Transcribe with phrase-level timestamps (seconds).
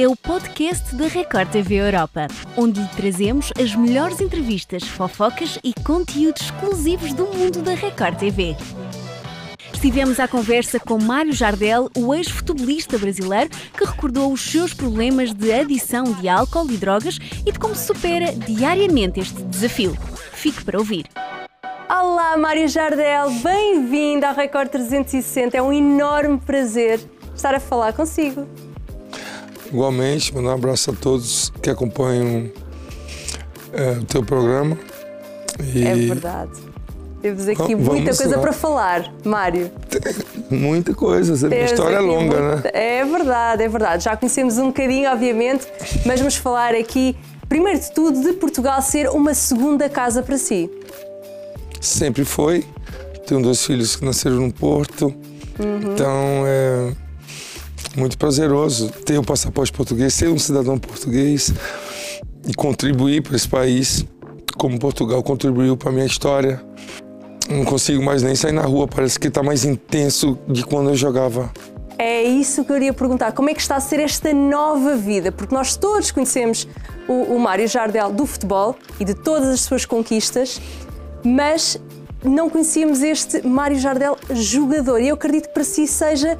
[0.00, 5.74] é o podcast da Record TV Europa, onde lhe trazemos as melhores entrevistas, fofocas e
[5.82, 8.56] conteúdos exclusivos do mundo da Record TV.
[9.74, 15.52] Estivemos à conversa com Mário Jardel, o ex-futebolista brasileiro que recordou os seus problemas de
[15.52, 19.98] adição de álcool e drogas e de como supera diariamente este desafio.
[20.32, 21.06] Fique para ouvir.
[21.90, 25.56] Olá, Mário Jardel, bem-vindo à Record 360.
[25.56, 27.00] É um enorme prazer
[27.34, 28.46] estar a falar consigo.
[29.72, 32.50] Igualmente, mandar um abraço a todos que acompanham
[33.72, 34.78] é, o teu programa.
[35.74, 35.86] E...
[35.86, 36.68] É verdade.
[37.20, 38.42] Temos aqui vamos muita coisa lá.
[38.42, 39.70] para falar, Mário.
[40.50, 42.62] Muita coisa, a história é longa, né?
[42.62, 42.70] né?
[42.72, 44.04] É verdade, é verdade.
[44.04, 45.66] Já conhecemos um bocadinho, obviamente,
[46.06, 47.14] mas vamos falar aqui,
[47.48, 50.70] primeiro de tudo, de Portugal ser uma segunda casa para si.
[51.80, 52.64] Sempre foi.
[53.26, 55.14] Tenho dois filhos que nasceram no Porto,
[55.58, 55.92] uhum.
[55.92, 56.92] então é
[57.98, 61.52] muito prazeroso ter um passaporte português, ser um cidadão português
[62.46, 64.06] e contribuir para esse país
[64.56, 66.60] como Portugal contribuiu para a minha história.
[67.48, 70.96] Não consigo mais nem sair na rua, parece que está mais intenso de quando eu
[70.96, 71.50] jogava.
[71.98, 73.32] É isso que eu iria perguntar.
[73.32, 75.32] Como é que está a ser esta nova vida?
[75.32, 76.68] Porque nós todos conhecemos
[77.08, 80.60] o, o Mário Jardel do futebol e de todas as suas conquistas,
[81.24, 81.80] mas
[82.22, 85.00] não conhecíamos este Mário Jardel jogador.
[85.00, 86.38] E eu acredito que para si seja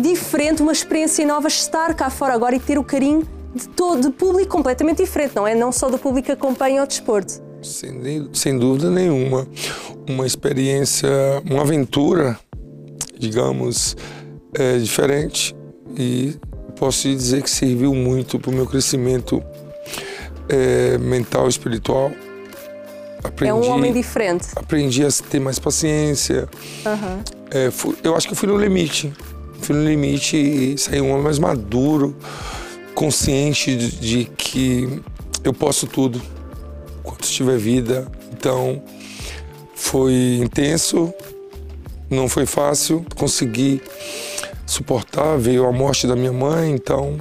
[0.00, 4.10] diferente, uma experiência nova, estar cá fora agora e ter o carinho de todo, de
[4.10, 5.54] público completamente diferente, não é?
[5.54, 7.42] Não só do público que acompanha o desporto.
[7.62, 9.46] Sem, sem dúvida nenhuma.
[10.08, 11.08] Uma experiência,
[11.50, 12.38] uma aventura,
[13.18, 13.96] digamos,
[14.54, 15.54] é, diferente
[15.96, 16.36] e
[16.78, 19.42] posso dizer que serviu muito para o meu crescimento
[20.48, 22.12] é, mental e espiritual.
[23.24, 24.46] Aprendi, é um homem diferente.
[24.54, 26.48] Aprendi a ter mais paciência.
[26.86, 27.22] Uhum.
[27.50, 29.12] É, fui, eu acho que fui no limite
[29.60, 32.16] fui no limite e saí um homem mais maduro,
[32.94, 35.02] consciente de, de que
[35.44, 36.20] eu posso tudo
[37.02, 38.06] quando tiver vida.
[38.32, 38.82] Então
[39.74, 41.12] foi intenso,
[42.10, 43.80] não foi fácil, consegui
[44.66, 47.18] suportar, veio a morte da minha mãe, então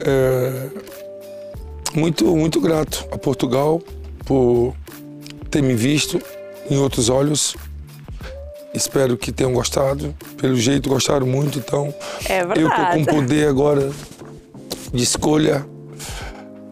[0.00, 0.68] é,
[1.94, 3.80] muito, muito grato a Portugal
[4.24, 4.74] por
[5.50, 6.20] ter me visto
[6.70, 7.56] em outros olhos,
[8.76, 10.14] Espero que tenham gostado.
[10.36, 11.58] Pelo jeito, gostaram muito.
[11.58, 11.92] Então,
[12.28, 13.90] é eu estou com poder agora
[14.92, 15.66] de escolha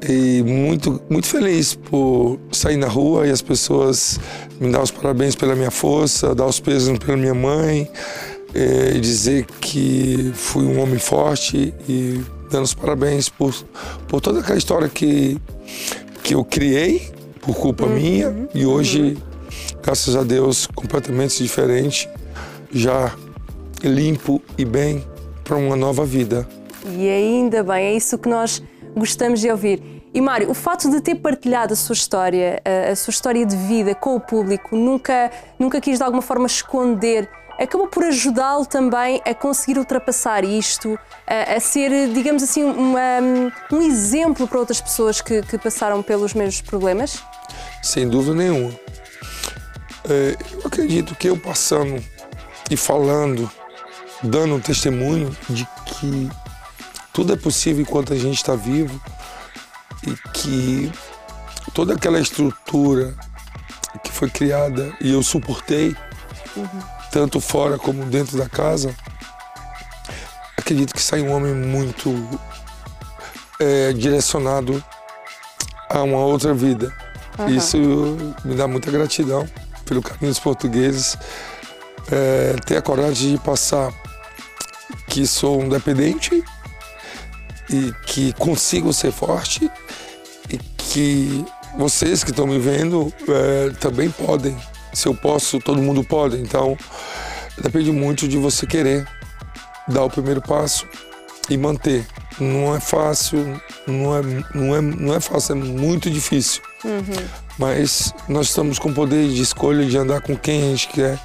[0.06, 4.20] e muito, muito feliz por sair na rua e as pessoas
[4.60, 7.90] me dar os parabéns pela minha força, dar os pesos pela minha mãe
[8.54, 13.54] eh, e dizer que fui um homem forte e dando os parabéns por,
[14.06, 15.38] por toda aquela história que,
[16.22, 17.10] que eu criei
[17.40, 17.94] por culpa uhum.
[17.94, 19.33] minha e hoje uhum
[19.84, 22.08] graças a Deus, completamente diferente,
[22.72, 23.14] já
[23.82, 25.04] limpo e bem
[25.44, 26.48] para uma nova vida.
[26.96, 28.62] E ainda bem, é isso que nós
[28.96, 30.02] gostamos de ouvir.
[30.14, 33.94] E Mário, o fato de ter partilhado a sua história, a sua história de vida
[33.94, 37.28] com o público, nunca, nunca quis de alguma forma esconder,
[37.58, 43.20] acabou por ajudá-lo também a conseguir ultrapassar isto, a, a ser, digamos assim, uma,
[43.70, 47.22] um exemplo para outras pessoas que, que passaram pelos mesmos problemas?
[47.82, 48.84] Sem dúvida nenhuma.
[50.08, 52.02] É, eu acredito que eu passando
[52.70, 53.50] e falando,
[54.22, 56.30] dando um testemunho de que
[57.12, 59.00] tudo é possível enquanto a gente está vivo
[60.06, 60.92] e que
[61.72, 63.14] toda aquela estrutura
[64.02, 65.96] que foi criada e eu suportei,
[66.54, 66.82] uhum.
[67.10, 68.94] tanto fora como dentro da casa,
[70.58, 72.12] acredito que sai um homem muito
[73.58, 74.84] é, direcionado
[75.88, 76.94] a uma outra vida.
[77.38, 77.48] Uhum.
[77.48, 77.78] Isso
[78.44, 79.48] me dá muita gratidão
[79.84, 81.16] pelo caminho dos portugueses,
[82.10, 83.92] é, ter a coragem de passar
[85.08, 86.42] que sou um dependente
[87.70, 89.70] e que consigo ser forte
[90.50, 91.44] e que
[91.76, 94.56] vocês que estão me vendo é, também podem.
[94.92, 96.40] Se eu posso, todo mundo pode.
[96.40, 96.76] Então,
[97.60, 99.06] depende muito de você querer
[99.88, 100.86] dar o primeiro passo
[101.50, 102.06] e manter.
[102.38, 104.22] Não é fácil, não é,
[104.54, 106.62] não é, não é fácil, é muito difícil.
[106.84, 107.26] Uhum.
[107.58, 111.18] Mas nós estamos com o poder de escolha de andar com quem a gente quer,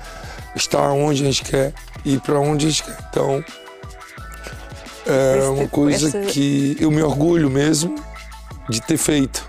[0.56, 1.73] estar onde a gente quer,
[2.06, 2.97] ir para onde a gente quer.
[3.09, 3.44] Então,
[5.06, 7.95] é uma coisa que eu me orgulho mesmo
[8.69, 9.47] de ter feito.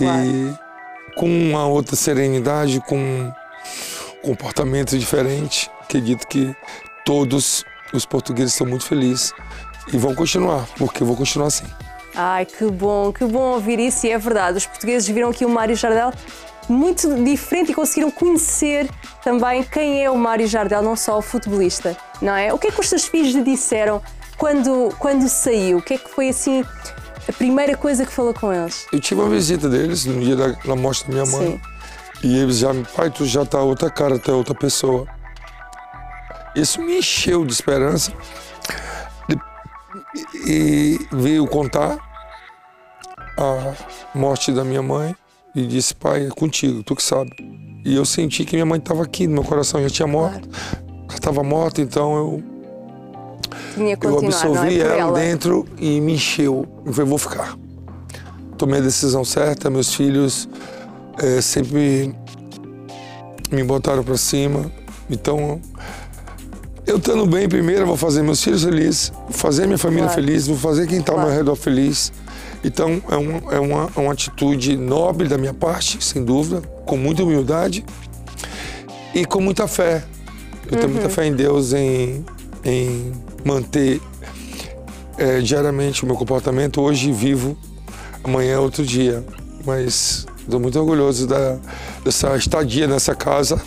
[0.00, 0.54] E
[1.16, 3.32] com uma outra serenidade, com um
[4.22, 6.54] comportamento diferente, acredito que
[7.04, 9.32] todos os portugueses estão muito felizes
[9.92, 11.66] e vão continuar, porque eu vou continuar assim.
[12.14, 14.58] Ai, que bom, que bom ouvir isso e é verdade.
[14.58, 16.12] Os portugueses viram aqui o Mário Jardel
[16.68, 18.88] muito diferente e conseguiram conhecer
[19.22, 21.96] também quem é o Mário Jardel, não só o futebolista.
[22.22, 22.52] não é?
[22.52, 24.00] O que é que os seus filhos lhe disseram
[24.38, 25.78] quando, quando saiu?
[25.78, 26.64] O que é que foi assim
[27.28, 28.86] a primeira coisa que falou com eles?
[28.92, 31.52] Eu tive uma visita deles no dia da, da morte da minha mãe.
[31.52, 31.60] Sim.
[32.22, 35.06] E eles já me, pai, tu já tá outra cara, tu é outra pessoa.
[36.54, 38.12] Isso me encheu de esperança.
[40.46, 41.98] E veio contar
[43.36, 43.74] a
[44.14, 45.14] morte da minha mãe
[45.54, 47.30] e disse, pai, é contigo, tu que sabe.
[47.84, 50.48] E eu senti que minha mãe estava aqui, no meu coração já tinha morto.
[51.08, 52.42] Já estava morta, então eu,
[53.76, 53.92] eu é?
[54.26, 55.18] absorvi Por ela, ela.
[55.18, 56.66] dentro e me encheu.
[56.84, 57.56] Eu falei, vou ficar.
[58.56, 60.48] Tomei a decisão certa, meus filhos
[61.18, 62.14] eh, sempre
[63.50, 64.70] me botaram para cima.
[65.10, 65.60] Então,
[66.86, 70.20] eu estando bem primeiro, eu vou fazer meus filhos felizes, vou fazer minha família Claro.
[70.22, 71.30] feliz, vou fazer quem está ao Claro.
[71.30, 72.12] meu redor feliz.
[72.62, 76.96] Então, é, um, é uma, é uma atitude nobre da minha parte, sem dúvida, com
[76.96, 77.84] muita humildade
[79.14, 80.02] e com muita fé.
[80.64, 80.92] Eu tenho Uhum.
[80.94, 82.24] muita fé em Deus, em,
[82.64, 83.12] em
[83.44, 84.00] manter
[85.18, 86.80] eh, diariamente o meu comportamento.
[86.80, 87.56] Hoje vivo,
[88.22, 89.22] amanhã é outro dia.
[89.66, 91.56] Mas estou muito orgulhoso da,
[92.04, 93.60] dessa estadia nessa casa.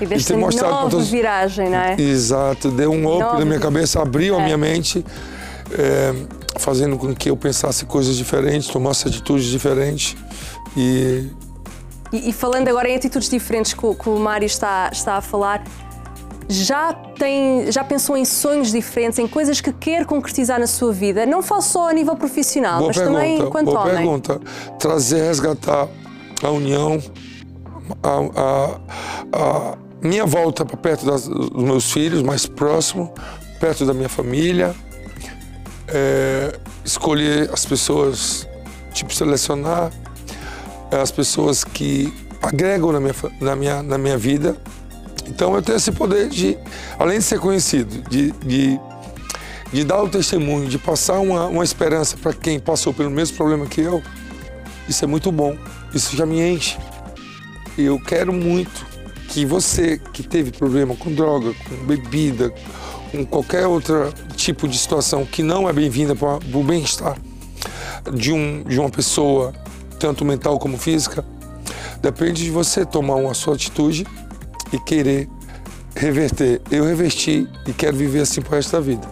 [0.00, 1.96] E desta nova pra todos- viragem, não é?
[2.00, 4.44] Exato, deu um up na minha cabeça, abriu a É.
[4.44, 5.04] minha mente,
[5.72, 6.14] eh,
[6.58, 10.16] fazendo com que eu pensasse coisas diferentes, tomasse atitudes diferentes.
[10.76, 11.28] E
[12.12, 15.20] E, e falando agora em atitudes diferentes que o, que o Mário está, está a
[15.22, 15.64] falar,
[16.48, 21.24] já tem, já pensou em sonhos diferentes, em coisas que quer concretizar na sua vida?
[21.24, 23.94] Não falo só a nível profissional, Boa mas pergunta, também enquanto boa homem.
[23.96, 24.40] pergunta.
[24.78, 25.88] Trazer, resgatar
[26.42, 27.00] a união,
[28.02, 28.78] a, a-
[29.32, 33.12] a minha volta para perto das- dos meus filhos, mais próximo,
[33.60, 34.74] perto da minha família.
[35.88, 38.46] É, escolher as pessoas,
[38.92, 39.90] tipo, selecionar
[40.90, 44.56] é, as pessoas que agregam na minha, na minha, na minha vida.
[45.28, 46.58] Então eu tenho esse poder de,
[46.98, 48.80] além de ser conhecido, de, de
[49.72, 53.64] de dar o testemunho, de passar uma, uma esperança para quem passou pelo mesmo problema
[53.64, 54.02] que eu,
[54.86, 55.56] isso é muito bom.
[55.94, 56.76] Isso já me enche.
[57.76, 58.86] Eu quero muito
[59.28, 62.52] que você que teve problema com droga, com bebida,
[63.10, 67.16] com qualquer outro tipo de situação que não é bem-vinda para o bem-estar
[68.12, 69.52] de, um, de uma pessoa,
[69.98, 71.24] tanto mental como física,
[72.00, 74.06] depende de você tomar uma sua atitude
[74.72, 75.28] e querer
[75.94, 76.60] reverter.
[76.70, 79.06] Eu reverti e quero viver assim pro resto da vida.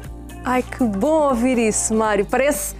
[0.44, 2.26] Ai, que bom ouvir isso, Mário.
[2.26, 2.74] Parece,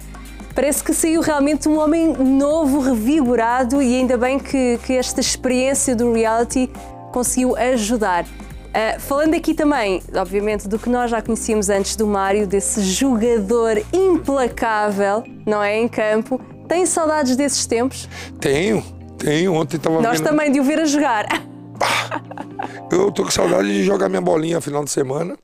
[0.53, 5.95] parece que saiu realmente um homem novo, revigorado e ainda bem que, que esta experiência
[5.95, 6.69] do reality
[7.11, 8.25] conseguiu ajudar.
[8.73, 13.81] Ah, falando aqui também, obviamente, do que nós já conhecíamos antes do Mário, desse jogador
[13.91, 15.77] implacável, não é?
[15.77, 16.39] Em campo.
[16.69, 18.07] Tem saudades desses tempos?
[18.39, 18.81] Tenho,
[19.17, 19.53] tenho.
[19.53, 20.29] Ontem tava Nós vendo.
[20.29, 21.25] também de o ver a jogar.
[22.89, 25.37] Eu tô com saudade de jogar minha bolinha no final de semana.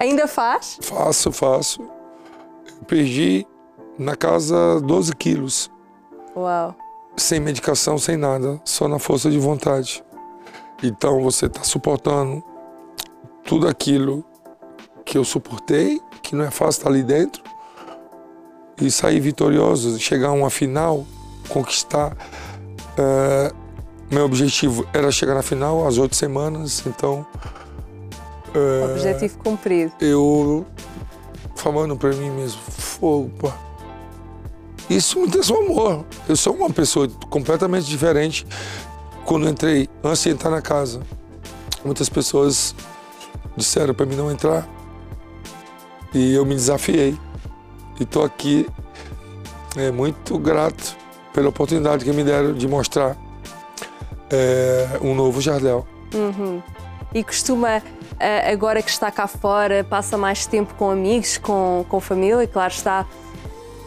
[0.00, 0.78] Ainda faz?
[0.80, 1.82] Faço, faço.
[1.82, 3.46] Eu perdi
[4.02, 5.70] na casa 12 quilos.
[6.36, 6.74] Uau.
[7.16, 8.60] Sem medicação, sem nada.
[8.64, 10.02] Só na força de vontade.
[10.82, 12.42] Então você tá suportando
[13.44, 14.24] tudo aquilo
[15.04, 17.42] que eu suportei, que não é fácil estar ali dentro.
[18.80, 21.06] E sair vitorioso, chegar a uma final,
[21.48, 22.16] conquistar.
[22.98, 23.52] eh,
[24.10, 27.24] meu objetivo era chegar na final às oito semanas, então
[28.54, 28.92] É.
[28.92, 29.92] Objetivo cumprido.
[30.00, 30.66] eu
[31.56, 33.30] falando pra mim mesmo, fogo.
[34.96, 36.04] Isso me transformou.
[36.28, 38.46] Eu sou uma pessoa completamente diferente
[39.24, 41.00] quando entrei, antes de entrar na casa.
[41.82, 42.74] Muitas pessoas
[43.56, 44.68] disseram pra mim não entrar
[46.12, 47.18] e eu me desafiei.
[47.98, 48.66] E tô aqui
[49.76, 50.94] é, muito grato
[51.32, 53.16] pela oportunidade que me deram de mostrar
[54.30, 55.86] é, um novo Jardel.
[57.14, 57.82] E costuma,
[58.20, 62.72] ah, agora que está cá fora, passa mais tempo com amigos, com, com família, claro
[62.72, 63.06] está.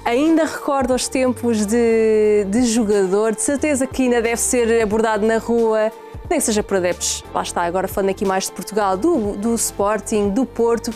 [0.05, 5.39] Ainda recorda os tempos de, de jogador, de certeza que ainda deve ser abordado na
[5.39, 5.91] rua,
[6.29, 10.29] nem seja por adeptos, lá está, agora falando aqui mais de Portugal, do, do Sporting,
[10.29, 10.91] do Porto.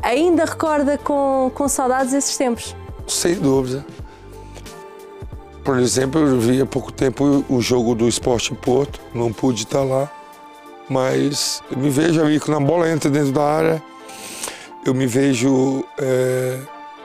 [0.00, 2.76] Ainda recorda com, com saudades esses tempos?
[3.08, 3.84] Sem dúvida.
[5.64, 9.82] Por exemplo, eu vi há pouco tempo o jogo do Esporte Porto, não pude estar
[9.82, 10.08] lá,
[10.88, 13.82] mas eu me vejo ali quando a bola entra dentro da área,
[14.84, 16.60] eu me vejo é,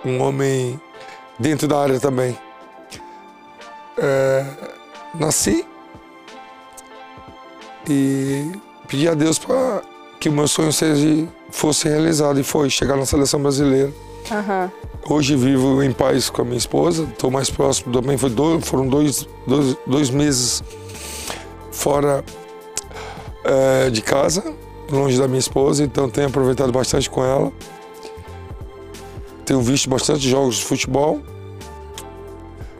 [0.05, 0.79] um homem
[1.41, 2.38] dentro da área também.
[3.98, 4.45] É,
[5.15, 5.65] nasci
[7.89, 8.51] e
[8.88, 9.81] pedi a Deus para
[10.19, 13.91] que o meu sonho seja, fosse realizado e foi chegar na seleção brasileira.
[14.31, 14.71] Aham.
[15.10, 18.17] Hoje vivo em paz com a minha esposa, estou mais próximo também.
[18.17, 20.63] Foi dois, foram dois, dois, dois meses
[21.71, 22.24] fora
[23.43, 24.53] eh, de casa.
[24.91, 27.51] longe da minha esposa, então tenho aproveitado bastante com ela.
[29.51, 31.20] Tenho visto bastante jogos de futebol.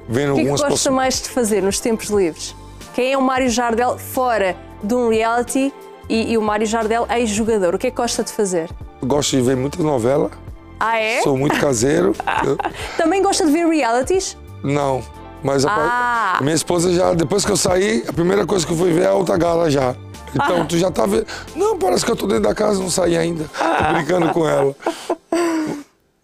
[0.08, 2.56] Vendo O que é que algumas gosta possi- mais de fazer nos tempos livres?
[2.94, 5.74] Quem é o Mário Jardel fora de um reality
[6.08, 7.76] e, e o Mário Jardel ex-jogador?
[7.76, 8.70] O que é que gosta de fazer?
[9.04, 10.32] Gosto de ver muita novela.
[10.80, 11.22] Ah, é?
[11.24, 12.16] Sou muito caseiro.
[12.96, 14.38] Também gosta de ver realities?
[14.64, 15.04] não,
[15.44, 16.38] mas Ah.
[16.40, 19.02] a minha esposa já, depois que eu saí, a primeira coisa que eu fui ver
[19.04, 19.94] é a outra gala já.
[20.34, 20.66] Então Ah.
[20.66, 21.26] tu já tá vendo.
[21.54, 23.44] Não, parece que eu tô dentro da casa, não saí ainda.
[23.44, 24.74] Tô brincando com ela.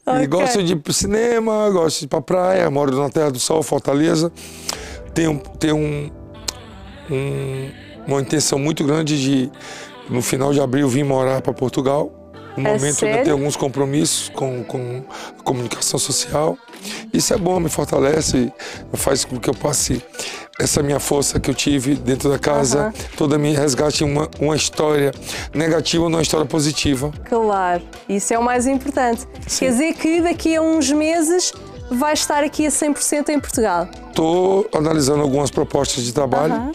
[0.08, 0.28] E Ok.
[0.28, 3.62] gosto de ir pro cinema, gosto de ir pra praia, moro na Terra do Sol,
[3.62, 4.32] Fortaleza.
[5.14, 6.10] Tenho, tenho um,
[7.12, 7.72] um-
[8.08, 9.52] uma intenção muito grande de,
[10.10, 12.12] no final de abril, vir morar para Portugal.
[12.56, 13.24] No É momento ainda sério?
[13.24, 15.04] tenho alguns compromissos com, com
[15.38, 16.58] a comunicação social.
[17.14, 18.52] Isso é bom, me fortalece,
[18.94, 20.02] faz com que eu passe
[20.60, 22.94] essa minha força que eu tive dentro da casa, Aham.
[23.16, 25.12] toda me resgate uma, uma história
[25.54, 27.12] negativa numa história positiva.
[27.26, 29.28] Claro, isso é o mais importante.
[29.60, 31.54] Quer dizer que daqui a uns meses
[31.92, 33.88] vai estar aqui a 100% em Portugal.
[34.10, 36.72] Estou analisando algumas propostas de trabalho.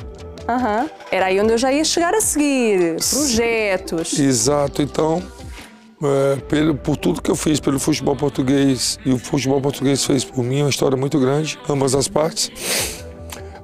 [0.49, 0.89] Aham.
[1.11, 2.97] Era aí onde eu já ia chegar a seguir.
[2.97, 4.19] Projetos.
[4.19, 5.23] Exato, então,
[6.03, 10.25] é, pelo, por tudo que eu fiz pelo futebol português e o futebol português fez
[10.25, 12.51] por mim, é uma história muito grande, ambas as partes.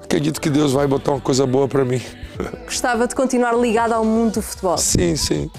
[0.09, 2.01] Acredito que Deus vai botar uma coisa boa para mim.
[2.65, 4.79] Gostava de continuar ligado ao mundo do futebol.
[4.79, 5.51] Sim, sim,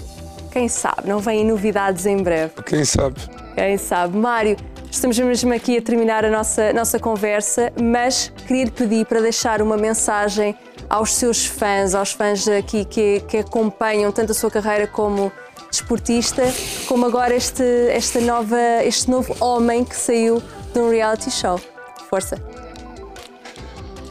[0.50, 2.54] Quem sabe, não vêm novidades em breve.
[2.66, 3.20] quem sabe.
[3.54, 4.18] Quem sabe.
[4.18, 4.56] Mário,
[4.90, 9.62] estamos mesmo aqui a terminar a nossa, nossa conversa, mas queria lhe pedir para deixar
[9.62, 10.56] uma mensagem
[10.88, 15.30] aos seus fãs, aos fãs aqui que, que acompanham tanto a sua carreira como
[15.70, 16.42] desportista,
[16.88, 20.42] como agora este, esta nova, este novo homem que saiu
[20.74, 21.60] de um reality show.
[22.08, 22.36] Força.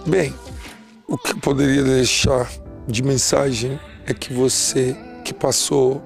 [0.10, 0.34] Bem,
[1.08, 2.52] o que eu poderia deixar
[2.88, 6.02] de mensagem é que você que passou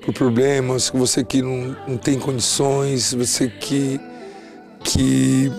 [0.00, 4.00] por problemas, você que não, não tem condições, você que,
[4.82, 5.52] que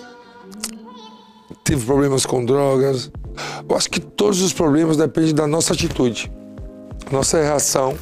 [1.63, 3.11] teve problemas com drogas.
[3.69, 6.31] Eu acho que todos os problemas dependem da nossa atitude.
[7.11, 7.95] Nossa reação,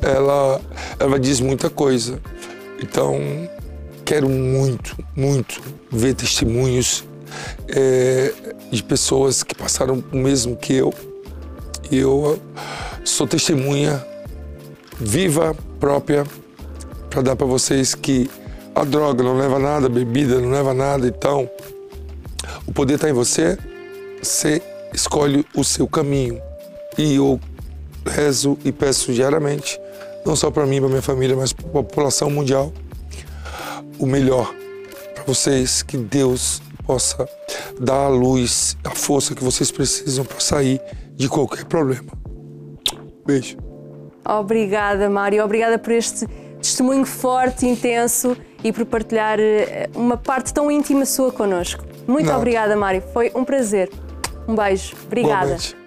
[0.00, 0.60] ela,
[1.00, 2.22] ela diz muita coisa.
[2.80, 3.18] Então,
[4.04, 5.60] quero muito, muito
[5.90, 7.04] ver testemunhos
[7.68, 8.32] é,
[8.70, 10.92] de pessoas que passaram o mesmo que eu.
[11.90, 12.40] E eu
[13.04, 14.04] sou testemunha
[14.98, 16.24] viva, própria,
[17.10, 18.30] para dar para vocês que
[18.74, 21.06] a droga não leva nada, a bebida não leva nada.
[21.06, 21.48] Então,
[22.66, 23.58] o poder está em você,
[24.22, 24.60] você
[24.92, 26.40] escolhe o seu caminho.
[26.98, 27.40] E eu
[28.04, 29.80] rezo e peço diariamente,
[30.24, 32.72] não só para mim, para minha família, mas para a população mundial,
[33.98, 34.52] o melhor
[35.14, 37.28] para vocês, que Deus possa
[37.80, 40.80] dar a luz, a força que vocês precisam para sair
[41.14, 42.12] de qualquer problema.
[43.26, 43.56] Beijo.
[44.24, 45.44] Obrigada, Mário.
[45.44, 46.26] Obrigada por este
[46.60, 51.84] testemunho forte, intenso e por partilhar eh, uma parte tão íntima sua connosco.
[52.06, 52.38] Muito Nada.
[52.38, 53.02] obrigada, Mário.
[53.12, 53.90] Foi um prazer.
[54.48, 54.94] Um beijo.
[55.06, 55.85] Obrigada.